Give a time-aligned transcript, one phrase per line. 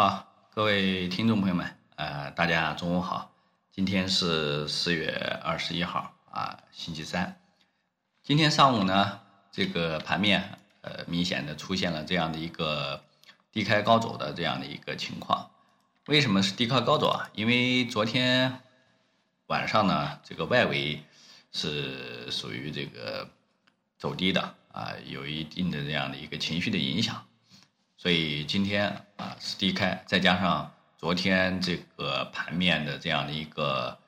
[0.00, 3.32] 好，各位听众朋友们，呃，大家中午好。
[3.72, 5.10] 今天是四月
[5.42, 7.40] 二十一号啊，星期三。
[8.22, 13.02] 今天上午呢，这个盘面呃明显的出现了这样的一个
[13.50, 15.50] 低开高走的这样的一个情况。
[16.06, 17.28] 为什么是低开高走啊？
[17.34, 18.60] 因为昨天
[19.48, 21.02] 晚上呢，这个外围
[21.50, 23.28] 是属于这个
[23.98, 27.26] 走低的啊，有一定的这样的一个情绪的影响。
[27.98, 33.98] 所以今天啊是低开，再加上昨天这个盘面的这样的一个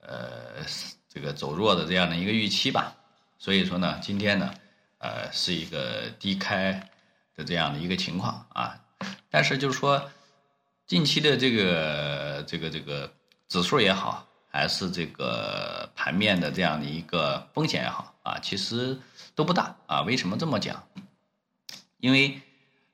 [0.00, 0.64] 呃
[1.08, 2.94] 这个走弱的这样的一个预期吧，
[3.38, 4.54] 所以说呢，今天呢
[4.98, 6.88] 呃是一个低开
[7.34, 8.80] 的这样的一个情况啊，
[9.28, 10.08] 但是就是说
[10.86, 13.12] 近期的这个这个这个
[13.48, 18.96] 指数也好，还是这个盘面的这样的一个风险也好啊，其实
[19.34, 20.02] 都不大啊。
[20.02, 20.86] 为什么这么讲？
[21.98, 22.40] 因为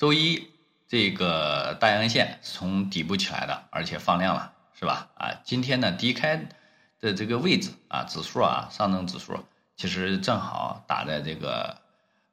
[0.00, 0.50] 周一
[0.88, 5.10] 这个大阳线从底部起来的，而且放量了，是吧？
[5.14, 6.48] 啊，今天呢低开
[7.00, 9.44] 的这个位置啊，指数啊，上证指数
[9.76, 11.76] 其实正好打在这个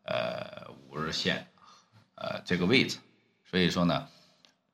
[0.05, 1.45] 呃五日线
[2.15, 2.99] 呃这个位置，
[3.43, 4.07] 所以说呢，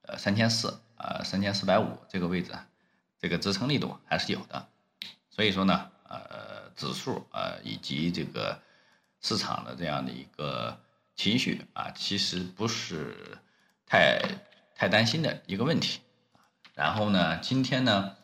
[0.04, 2.52] 呃三千四啊三千四百五这个位置，
[3.20, 4.68] 这个支撑力度还是有的，
[5.32, 8.62] 所以说呢，呃指数啊以及这个
[9.20, 10.80] 市场的这样的一个。
[11.16, 13.38] 情绪啊，其实不是
[13.86, 14.20] 太
[14.76, 16.02] 太担心的一个问题。
[16.74, 18.16] 然后呢，今天呢，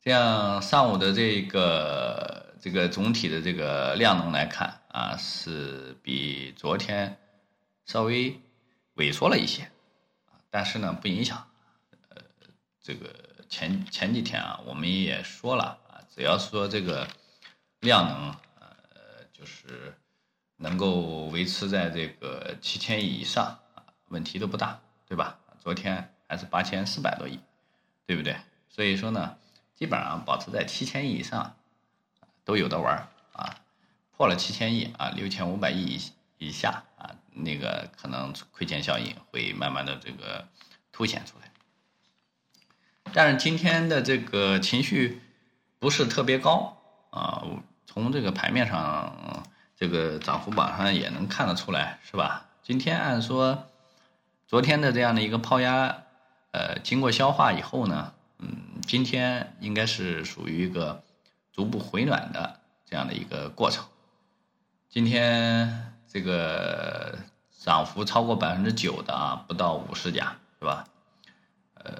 [0.00, 7.16] 这样上午的这个这个总体的这个量能来看啊，是比昨天
[7.86, 8.40] 稍微
[8.96, 9.70] 萎缩了一些
[10.50, 11.48] 但是呢，不影响。
[12.08, 12.22] 呃，
[12.82, 13.08] 这个
[13.48, 17.06] 前前几天啊，我们也说了啊，只要说这个
[17.80, 18.68] 量能，呃，
[19.32, 19.94] 就是。
[20.56, 23.58] 能够维持在这个七千亿以上，
[24.08, 25.38] 问题都不大，对吧？
[25.58, 27.40] 昨天还是八千四百多亿，
[28.06, 28.36] 对不对？
[28.68, 29.36] 所以说呢，
[29.74, 31.56] 基本上保持在七千亿以上，
[32.44, 33.56] 都有的玩啊。
[34.16, 40.46] 破了七千亿啊，六千五百亿以以下啊，那个可能亏钱效应会慢慢的这个
[40.92, 41.50] 凸显出来。
[43.12, 45.20] 但是今天的这个情绪
[45.78, 46.76] 不是特别高
[47.10, 47.42] 啊，
[47.86, 49.42] 从这个盘面上。
[49.84, 52.46] 这个涨幅榜上也能看得出来，是吧？
[52.62, 53.66] 今天按说，
[54.48, 56.04] 昨天的这样的一个抛压，
[56.52, 61.02] 呃，经过消化以后呢，嗯，今天应该是属于一个
[61.52, 63.84] 逐步回暖的这样的一个过程。
[64.88, 67.18] 今天这个
[67.60, 70.86] 涨幅超过百分之九的啊，不到五十家，是吧？
[71.74, 71.92] 呃，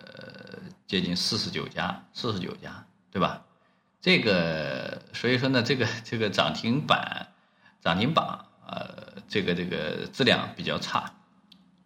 [0.87, 3.43] 接近四十九家，四十九家，对吧？
[4.01, 7.29] 这个所以说呢，这个这个涨停板。
[7.85, 11.13] 涨停板，呃，这个这个质量比较差，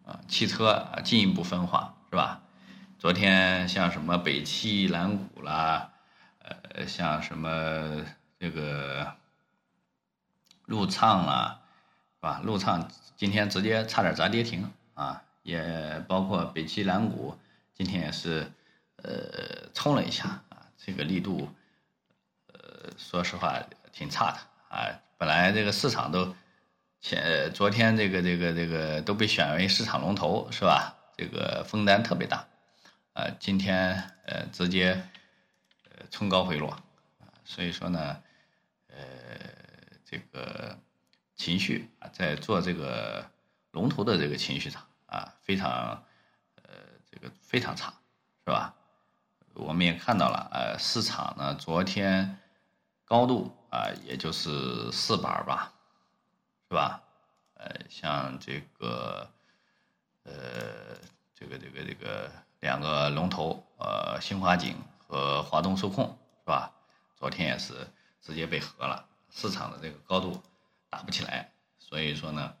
[0.05, 2.41] 啊，汽车进一步分化是吧？
[2.97, 5.91] 昨天像什么北汽蓝谷啦，
[6.39, 8.05] 呃，像什么
[8.39, 9.13] 这个
[10.67, 11.59] 陆畅啦，
[12.15, 12.39] 是吧？
[12.45, 17.37] 陆畅今天直接差点砸跌停啊，也包括北汽蓝谷
[17.73, 18.49] 今天也是
[19.03, 21.53] 呃冲了一下啊，这个力度，
[22.53, 23.61] 呃，说实话
[23.91, 24.37] 挺差的
[24.69, 24.87] 啊。
[25.19, 26.33] 本来这个市场都
[27.01, 30.95] 前昨天这个这个这个都被选为市场龙头是吧？
[31.17, 32.47] 这个封单特别大，
[33.11, 34.93] 呃，今天呃直接
[35.89, 36.73] 呃冲高回落，
[37.43, 38.15] 所以说呢，
[38.87, 38.97] 呃，
[40.05, 40.79] 这个
[41.35, 43.29] 情绪啊，在做这个
[43.71, 46.01] 龙头的这个情绪上啊，非常
[46.63, 46.71] 呃
[47.11, 47.93] 这个非常差，
[48.45, 48.73] 是吧？
[49.53, 52.37] 我们也看到了，呃，市场呢昨天
[53.03, 53.53] 高度。
[53.69, 55.71] 啊，也就是四板吧，
[56.69, 57.03] 是吧？
[57.53, 59.29] 呃，像这个，
[60.23, 60.31] 呃，
[61.35, 62.31] 这个这个这个
[62.61, 66.73] 两个龙头，呃，新华锦和华东数控，是吧？
[67.15, 67.73] 昨天也是
[68.21, 70.41] 直接被合了，市场的这个高度
[70.89, 72.55] 打不起来，所以说呢，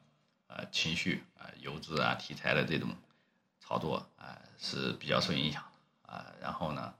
[0.47, 2.89] 呃，情绪啊，游资啊，题材的这种
[3.59, 5.63] 操作啊是比较受影响
[6.05, 6.25] 啊。
[6.41, 6.93] 然后呢，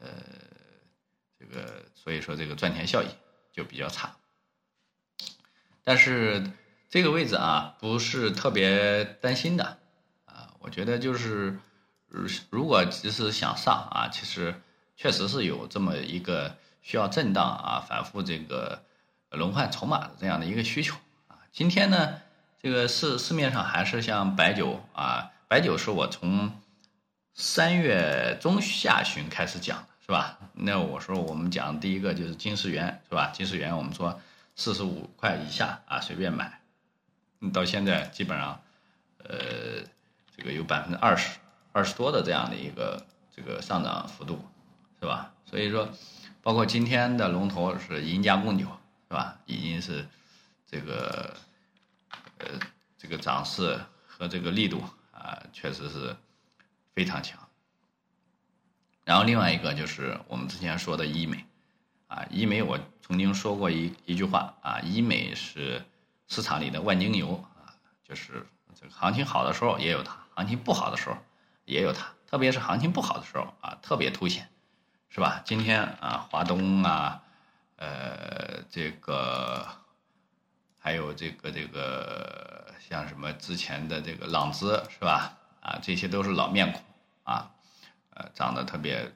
[0.00, 0.08] 呃，
[1.38, 3.06] 这个所以说这个赚钱效益。
[3.56, 4.14] 就比较差，
[5.82, 6.52] 但是
[6.90, 9.78] 这个位置啊不是特别担心的
[10.26, 11.58] 啊，我觉得就是
[12.50, 14.60] 如果只是想上啊，其实
[14.94, 18.84] 确实是有这么一个需要震荡啊、反复这个
[19.30, 20.94] 轮换筹码的这样的一个需求
[21.26, 21.38] 啊。
[21.50, 22.20] 今天呢，
[22.62, 26.60] 这个市市面上还是像白酒啊，白酒是我从
[27.32, 29.88] 三月中下旬开始讲的。
[30.06, 30.38] 是吧？
[30.52, 33.32] 那我说我们讲第一个就是金石元，是吧？
[33.34, 34.20] 金石元我们说
[34.54, 36.60] 四十五块以下啊，随便买。
[37.52, 38.60] 到现在基本上，
[39.24, 39.82] 呃，
[40.36, 41.38] 这个有百分之二十、
[41.72, 43.04] 二十多的这样的一个
[43.34, 44.42] 这个上涨幅度，
[45.00, 45.32] 是吧？
[45.44, 45.88] 所以说，
[46.40, 48.64] 包括今天的龙头是银加贡酒，
[49.08, 49.36] 是吧？
[49.46, 50.06] 已经是
[50.70, 51.36] 这个
[52.38, 52.46] 呃
[52.96, 56.14] 这个涨势和这个力度啊，确实是
[56.94, 57.45] 非常强。
[59.06, 61.46] 然后另外一个就是我们之前说的医美，
[62.08, 65.80] 啊，医美我曾经说过一一句话啊，医美是
[66.26, 67.70] 市场里的万金油啊，
[68.02, 68.44] 就是
[68.74, 71.16] 这个行情好的时候也有它，行情不好的时候
[71.66, 74.48] 也有它，特别是行情不好的时候啊，特别凸显，
[75.08, 75.40] 是吧？
[75.44, 77.22] 今天啊，华东啊，
[77.76, 79.68] 呃，这个
[80.80, 85.38] 还有这个这个像什么之前的这个朗姿是吧？
[85.60, 86.82] 啊，这些都是老面孔
[87.22, 87.52] 啊。
[88.18, 89.12] 呃，长得特别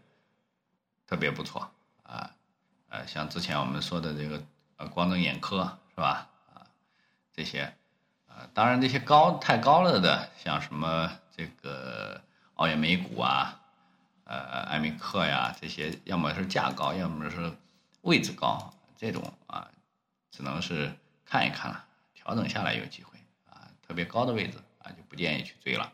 [1.06, 1.70] 特别不错
[2.02, 2.36] 啊，
[2.90, 4.42] 呃，像之前我们说的这个
[4.76, 6.28] 呃光正眼科是吧？
[6.52, 6.68] 啊，
[7.32, 7.74] 这些，
[8.28, 12.20] 啊，当然这些高太高了的，像什么这个
[12.56, 13.58] 奥野美股啊，
[14.24, 17.56] 呃，艾美克呀，这些要么是价高，要么是
[18.02, 19.70] 位置高，这种啊，
[20.30, 20.94] 只能是
[21.24, 23.18] 看一看了，调整下来有机会
[23.48, 25.90] 啊，特别高的位置啊，就不建议去追了。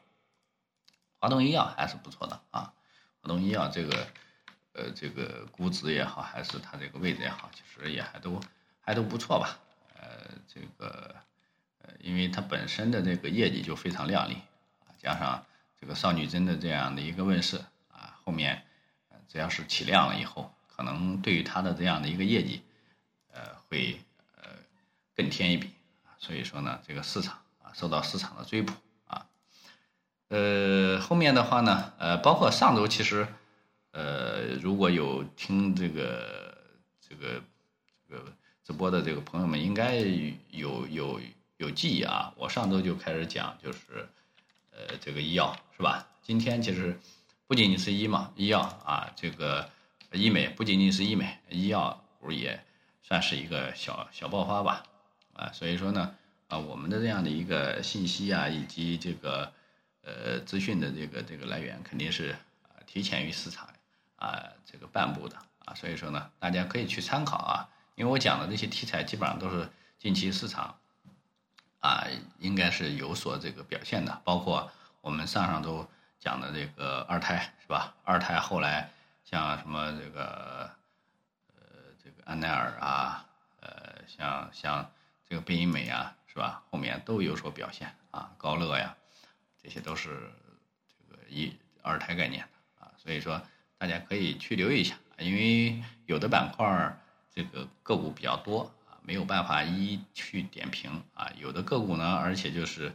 [1.20, 2.72] 华东医药还是不错的啊。
[3.26, 4.06] 东医药这个，
[4.72, 8.40] 呃，这个估值也好，还是它这个位置也好，其实也还都
[8.80, 9.58] 还都不错吧。
[9.94, 11.14] 呃，这个，
[11.78, 14.34] 呃，因为它本身的这个业绩就非常靓丽
[14.80, 15.44] 啊，加上
[15.80, 17.56] 这个少女针的这样的一个问世
[17.88, 18.64] 啊，后面
[19.28, 22.62] 只要是起量了以后，可能对于它的这样的一个业绩，
[23.32, 23.98] 呃，会
[24.36, 24.50] 呃
[25.14, 25.70] 更添一笔。
[26.18, 28.76] 所以说呢，这个市场啊，受到市场的追捧。
[30.28, 33.28] 呃，后面的话呢，呃，包括上周其实，
[33.92, 36.58] 呃，如果有听这个
[37.00, 37.40] 这个
[38.08, 38.24] 这个
[38.64, 39.98] 直播的这个朋友们，应该
[40.50, 41.20] 有有
[41.58, 42.34] 有记忆啊。
[42.36, 43.78] 我上周就开始讲，就是
[44.72, 46.04] 呃，这个医药是吧？
[46.22, 46.98] 今天其实
[47.46, 49.70] 不仅仅是医嘛，医药啊，这个
[50.10, 52.60] 医美不仅仅是医美，医药股也
[53.04, 54.82] 算是一个小小爆发吧，
[55.34, 56.16] 啊，所以说呢，
[56.48, 59.52] 啊，我们的这样的一个信息啊，以及这个。
[60.06, 62.30] 呃，资讯的这个这个来源肯定是
[62.62, 63.68] 啊提前于市场
[64.14, 69.68] 啊这个半步的啊，所以说呢，大家可以去参考啊，因为我讲的这些题材基本上都是
[69.98, 70.78] 近期市场
[71.80, 72.06] 啊
[72.38, 74.70] 应该是有所这个表现的，包括
[75.00, 75.84] 我们上上周
[76.20, 77.92] 讲的这个二胎是吧？
[78.04, 78.88] 二胎后来
[79.24, 80.70] 像什么这个
[81.56, 81.56] 呃
[82.04, 83.26] 这个安奈尔啊，
[83.58, 84.88] 呃像像
[85.28, 86.62] 这个贝因美啊是吧？
[86.70, 88.96] 后面都有所表现啊，高乐呀。
[89.66, 90.30] 这些都是
[90.86, 91.52] 这个一
[91.82, 92.44] 二胎概念
[92.78, 93.42] 啊，所以说
[93.78, 96.96] 大家可以去留意一下，因为有的板块
[97.34, 101.32] 这个个股比较多啊，没有办法一一去点评啊。
[101.36, 102.94] 有的个股呢，而且就是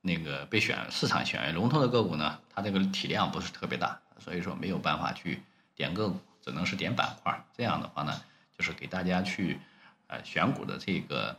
[0.00, 5.40] 那个被选市场选为龙头的个股呢，它这个体量不是特别大，所以说没有办法去
[5.76, 7.40] 点个股，只能是点板块。
[7.56, 8.20] 这样的话呢，
[8.58, 9.60] 就是给大家去
[10.08, 11.38] 呃选股的这个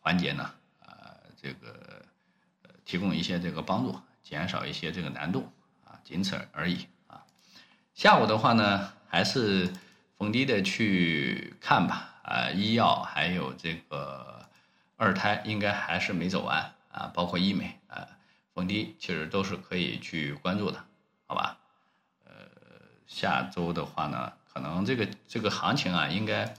[0.00, 0.50] 环节呢，
[0.84, 2.04] 啊这个
[2.64, 3.98] 呃提供一些这个帮助。
[4.28, 5.50] 减少一些这个难度
[5.86, 7.24] 啊，仅此而已啊。
[7.94, 9.72] 下午的话呢，还是
[10.18, 14.46] 逢低的去看吧啊，医药还有这个
[14.98, 18.06] 二胎应该还是没走完啊，包括医美啊，
[18.52, 20.84] 逢低其实都是可以去关注的，
[21.26, 21.56] 好吧？
[22.26, 22.32] 呃，
[23.06, 26.54] 下周的话呢，可能这个这个行情啊，应该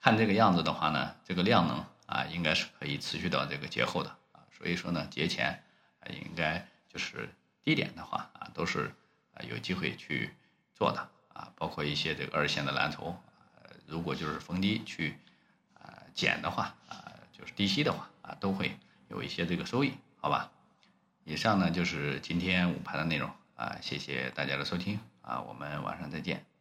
[0.00, 5.62] 看这个样子的话呢，这个量能啊，应该是可以持续到这个节后的啊，所以说呢，节前
[6.00, 6.66] 啊应该。
[6.96, 7.28] 就是
[7.62, 8.90] 低点的话啊，都是
[9.34, 10.30] 啊有机会去
[10.72, 13.14] 做的啊，包括一些这个二线的蓝筹，
[13.54, 15.18] 呃，如果就是逢低去
[15.74, 20.50] 啊减的话啊，就是低吸的话啊，都会有一些这个收益，好吧？
[21.24, 26.55] 以上呢就是今天午盘的内容啊，谢谢大家的收听啊，我们晚上再见。